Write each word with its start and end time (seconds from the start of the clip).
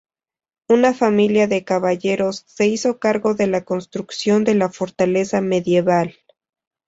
Una 0.67 0.95
familia 0.95 1.45
de 1.45 1.63
caballeros 1.63 2.43
se 2.47 2.65
hizo 2.65 2.97
cargo 2.97 3.35
de 3.35 3.45
la 3.45 3.63
construcción 3.65 4.43
de 4.45 4.55
la 4.55 4.67
fortaleza 4.69 5.41
medieval. 5.41 6.15